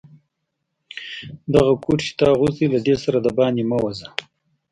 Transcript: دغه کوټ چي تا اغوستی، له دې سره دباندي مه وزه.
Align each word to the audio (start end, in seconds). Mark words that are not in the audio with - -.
دغه 1.53 1.73
کوټ 1.83 1.99
چي 2.05 2.11
تا 2.19 2.25
اغوستی، 2.35 2.65
له 2.73 2.79
دې 2.85 2.95
سره 3.03 3.17
دباندي 3.25 3.63
مه 3.69 3.77
وزه. 3.83 4.07